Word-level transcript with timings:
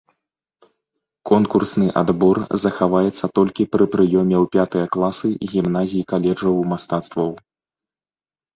Конкурсны 1.31 1.87
адбор 2.01 2.37
захаваецца 2.63 3.25
толькі 3.37 3.69
пры 3.77 3.85
прыёме 3.97 4.37
ў 4.43 4.51
пятыя 4.57 4.85
класы 4.97 5.27
гімназій-каледжаў 5.55 6.55
мастацтваў. 6.75 7.29